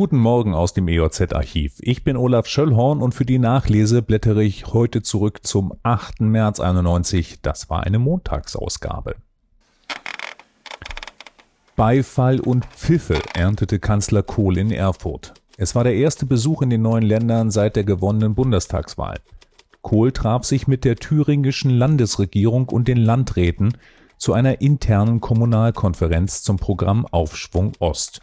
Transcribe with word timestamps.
Guten 0.00 0.16
Morgen 0.16 0.54
aus 0.54 0.72
dem 0.72 0.88
EOZ-Archiv. 0.88 1.74
Ich 1.80 2.04
bin 2.04 2.16
Olaf 2.16 2.46
Schöllhorn 2.46 3.02
und 3.02 3.14
für 3.14 3.26
die 3.26 3.38
Nachlese 3.38 4.00
blättere 4.00 4.42
ich 4.42 4.72
heute 4.72 5.02
zurück 5.02 5.40
zum 5.42 5.74
8. 5.82 6.22
März 6.22 6.58
91. 6.58 7.42
Das 7.42 7.68
war 7.68 7.82
eine 7.82 7.98
Montagsausgabe. 7.98 9.16
Beifall 11.76 12.40
und 12.40 12.64
Pfiffe 12.64 13.20
erntete 13.34 13.78
Kanzler 13.78 14.22
Kohl 14.22 14.56
in 14.56 14.70
Erfurt. 14.70 15.34
Es 15.58 15.74
war 15.74 15.84
der 15.84 15.96
erste 15.96 16.24
Besuch 16.24 16.62
in 16.62 16.70
den 16.70 16.80
neuen 16.80 17.04
Ländern 17.04 17.50
seit 17.50 17.76
der 17.76 17.84
gewonnenen 17.84 18.34
Bundestagswahl. 18.34 19.18
Kohl 19.82 20.12
traf 20.12 20.44
sich 20.44 20.66
mit 20.66 20.86
der 20.86 20.96
thüringischen 20.96 21.72
Landesregierung 21.72 22.70
und 22.70 22.88
den 22.88 22.96
Landräten 22.96 23.76
zu 24.16 24.32
einer 24.32 24.62
internen 24.62 25.20
Kommunalkonferenz 25.20 26.42
zum 26.42 26.56
Programm 26.56 27.04
Aufschwung 27.04 27.72
Ost. 27.80 28.22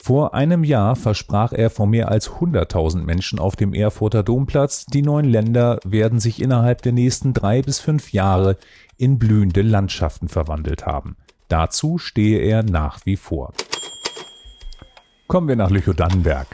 Vor 0.00 0.32
einem 0.32 0.64
Jahr 0.64 0.96
versprach 0.96 1.52
er 1.52 1.70
vor 1.70 1.86
mehr 1.86 2.08
als 2.08 2.30
100.000 2.30 3.02
Menschen 3.02 3.38
auf 3.38 3.56
dem 3.56 3.74
Erfurter 3.74 4.22
Domplatz, 4.22 4.86
die 4.86 5.02
neuen 5.02 5.28
Länder 5.28 5.80
werden 5.84 6.20
sich 6.20 6.40
innerhalb 6.40 6.82
der 6.82 6.92
nächsten 6.92 7.34
drei 7.34 7.62
bis 7.62 7.80
fünf 7.80 8.12
Jahre 8.12 8.56
in 8.96 9.18
blühende 9.18 9.62
Landschaften 9.62 10.28
verwandelt 10.28 10.86
haben. 10.86 11.16
Dazu 11.48 11.98
stehe 11.98 12.38
er 12.38 12.62
nach 12.62 13.04
wie 13.06 13.16
vor. 13.16 13.52
Kommen 15.26 15.48
wir 15.48 15.56
nach 15.56 15.70
Lüchow-Dannenberg. 15.70 16.46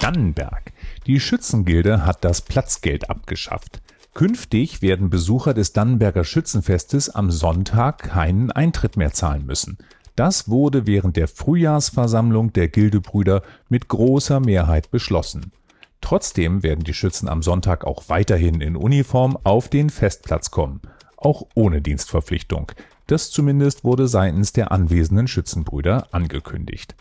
Dannenberg. 0.00 0.72
Die 1.06 1.20
Schützengilde 1.20 2.06
hat 2.06 2.24
das 2.24 2.42
Platzgeld 2.42 3.10
abgeschafft. 3.10 3.82
Künftig 4.14 4.80
werden 4.80 5.10
Besucher 5.10 5.54
des 5.54 5.72
Dannenberger 5.72 6.24
Schützenfestes 6.24 7.10
am 7.10 7.30
Sonntag 7.30 7.98
keinen 7.98 8.52
Eintritt 8.52 8.96
mehr 8.96 9.12
zahlen 9.12 9.44
müssen. 9.44 9.76
Das 10.16 10.48
wurde 10.48 10.86
während 10.86 11.16
der 11.16 11.26
Frühjahrsversammlung 11.26 12.52
der 12.52 12.68
Gildebrüder 12.68 13.42
mit 13.68 13.88
großer 13.88 14.38
Mehrheit 14.38 14.90
beschlossen. 14.90 15.52
Trotzdem 16.00 16.62
werden 16.62 16.84
die 16.84 16.94
Schützen 16.94 17.28
am 17.28 17.42
Sonntag 17.42 17.84
auch 17.84 18.04
weiterhin 18.08 18.60
in 18.60 18.76
Uniform 18.76 19.38
auf 19.42 19.68
den 19.68 19.90
Festplatz 19.90 20.50
kommen, 20.50 20.82
auch 21.16 21.46
ohne 21.54 21.80
Dienstverpflichtung. 21.80 22.70
Das 23.06 23.30
zumindest 23.30 23.84
wurde 23.84 24.06
seitens 24.06 24.52
der 24.52 24.70
anwesenden 24.70 25.26
Schützenbrüder 25.26 26.08
angekündigt. 26.12 26.94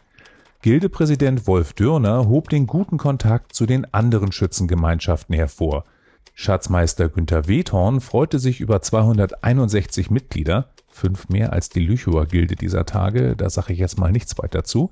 Gildepräsident 0.61 1.45
Wolf 1.45 1.73
Dürner 1.73 2.29
hob 2.29 2.49
den 2.49 2.65
guten 2.65 2.97
Kontakt 2.97 3.53
zu 3.53 3.65
den 3.65 3.93
anderen 3.93 4.31
Schützengemeinschaften 4.31 5.35
hervor. 5.35 5.83
Schatzmeister 6.33 7.09
Günter 7.09 7.47
Wethorn 7.47 8.01
freute 8.01 8.39
sich 8.39 8.59
über 8.59 8.81
261 8.81 10.09
Mitglieder, 10.09 10.69
fünf 10.87 11.29
mehr 11.29 11.53
als 11.53 11.69
die 11.69 11.79
Lüchower 11.79 12.25
Gilde 12.25 12.55
dieser 12.55 12.85
Tage, 12.85 13.35
da 13.35 13.49
sage 13.49 13.73
ich 13.73 13.79
jetzt 13.79 13.99
mal 13.99 14.11
nichts 14.11 14.37
weiter 14.39 14.63
zu. 14.63 14.91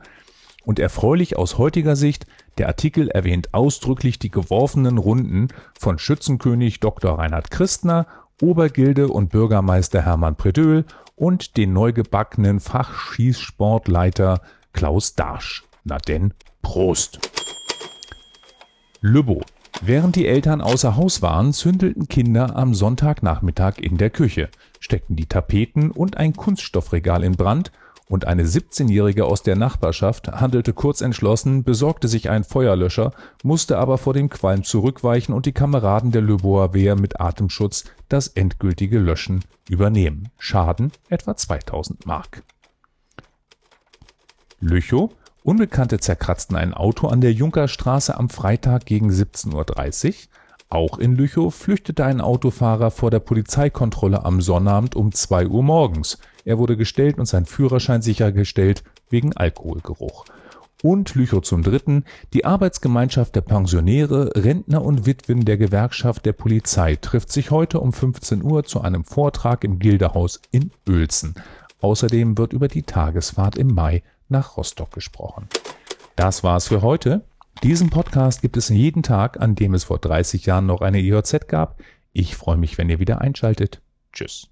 Und 0.63 0.77
erfreulich 0.77 1.37
aus 1.37 1.57
heutiger 1.57 1.95
Sicht, 1.95 2.27
der 2.59 2.67
Artikel 2.67 3.09
erwähnt 3.09 3.53
ausdrücklich 3.53 4.19
die 4.19 4.29
geworfenen 4.29 4.99
Runden 4.99 5.47
von 5.77 5.97
Schützenkönig 5.97 6.79
Dr. 6.79 7.17
Reinhard 7.17 7.49
Christner, 7.49 8.05
Obergilde 8.39 9.07
und 9.07 9.29
Bürgermeister 9.29 10.03
Hermann 10.03 10.35
Predöhl 10.35 10.85
und 11.15 11.57
den 11.57 11.73
neugebackenen 11.73 12.59
Fachschießsportleiter 12.59 14.41
Klaus 14.73 15.15
Darsch. 15.15 15.63
Na 15.83 15.97
denn, 15.97 16.33
Prost! 16.61 17.19
Lübbow 19.01 19.41
Während 19.83 20.15
die 20.15 20.27
Eltern 20.27 20.61
außer 20.61 20.95
Haus 20.95 21.23
waren, 21.23 21.53
zündelten 21.53 22.07
Kinder 22.07 22.55
am 22.55 22.75
Sonntagnachmittag 22.75 23.79
in 23.79 23.97
der 23.97 24.11
Küche, 24.11 24.49
steckten 24.79 25.15
die 25.15 25.25
Tapeten 25.25 25.89
und 25.89 26.17
ein 26.17 26.33
Kunststoffregal 26.33 27.23
in 27.23 27.31
Brand 27.31 27.71
und 28.07 28.27
eine 28.27 28.43
17-Jährige 28.43 29.25
aus 29.25 29.41
der 29.41 29.55
Nachbarschaft 29.55 30.27
handelte 30.27 30.73
kurzentschlossen, 30.73 31.63
besorgte 31.63 32.07
sich 32.07 32.29
einen 32.29 32.43
Feuerlöscher, 32.43 33.11
musste 33.41 33.79
aber 33.79 33.97
vor 33.97 34.13
dem 34.13 34.29
Qualm 34.29 34.63
zurückweichen 34.63 35.33
und 35.33 35.47
die 35.47 35.51
Kameraden 35.51 36.11
der 36.11 36.21
Löboer 36.21 36.75
Wehr 36.75 36.95
mit 36.95 37.19
Atemschutz 37.19 37.85
das 38.07 38.27
endgültige 38.27 38.99
Löschen 38.99 39.43
übernehmen. 39.67 40.29
Schaden 40.37 40.91
etwa 41.09 41.35
2000 41.35 42.05
Mark. 42.05 42.43
Lüchow 44.59 45.09
Unbekannte 45.43 45.99
zerkratzten 45.99 46.55
ein 46.55 46.75
Auto 46.75 47.07
an 47.07 47.19
der 47.19 47.33
Junkerstraße 47.33 48.15
am 48.15 48.29
Freitag 48.29 48.85
gegen 48.85 49.09
17:30 49.09 50.07
Uhr. 50.07 50.13
Auch 50.69 50.99
in 50.99 51.15
Lüchow 51.15 51.53
flüchtete 51.53 52.05
ein 52.05 52.21
Autofahrer 52.21 52.91
vor 52.91 53.09
der 53.09 53.19
Polizeikontrolle 53.19 54.23
am 54.23 54.39
Sonnabend 54.39 54.95
um 54.95 55.11
2 55.11 55.47
Uhr 55.47 55.63
morgens. 55.63 56.19
Er 56.45 56.59
wurde 56.59 56.77
gestellt 56.77 57.17
und 57.17 57.25
sein 57.25 57.47
Führerschein 57.47 58.03
sichergestellt 58.03 58.83
wegen 59.09 59.35
Alkoholgeruch. 59.35 60.25
Und 60.83 61.15
Lüchow 61.15 61.41
zum 61.41 61.63
Dritten. 61.63 62.05
Die 62.33 62.45
Arbeitsgemeinschaft 62.45 63.35
der 63.35 63.41
Pensionäre, 63.41 64.31
Rentner 64.35 64.83
und 64.83 65.07
Witwen 65.07 65.43
der 65.43 65.57
Gewerkschaft 65.57 66.23
der 66.25 66.33
Polizei 66.33 66.97
trifft 66.97 67.31
sich 67.31 67.49
heute 67.49 67.79
um 67.79 67.93
15 67.93 68.43
Uhr 68.43 68.63
zu 68.63 68.81
einem 68.81 69.05
Vortrag 69.05 69.63
im 69.63 69.79
Gildehaus 69.79 70.39
in 70.51 70.71
Uelzen. 70.87 71.33
Außerdem 71.81 72.37
wird 72.37 72.53
über 72.53 72.67
die 72.67 72.83
Tagesfahrt 72.83 73.57
im 73.57 73.73
Mai 73.73 74.03
nach 74.31 74.57
Rostock 74.57 74.91
gesprochen. 74.91 75.47
Das 76.15 76.43
war's 76.43 76.67
für 76.67 76.81
heute. 76.81 77.25
Diesen 77.63 77.89
Podcast 77.89 78.41
gibt 78.41 78.57
es 78.57 78.69
jeden 78.69 79.03
Tag, 79.03 79.39
an 79.39 79.55
dem 79.55 79.73
es 79.73 79.83
vor 79.83 79.99
30 79.99 80.45
Jahren 80.45 80.65
noch 80.65 80.81
eine 80.81 80.99
IOZ 80.99 81.47
gab. 81.47 81.79
Ich 82.11 82.35
freue 82.35 82.57
mich, 82.57 82.77
wenn 82.77 82.89
ihr 82.89 82.99
wieder 82.99 83.21
einschaltet. 83.21 83.81
Tschüss. 84.11 84.50